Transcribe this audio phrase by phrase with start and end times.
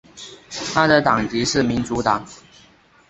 [0.73, 2.25] 他的党籍是民主党。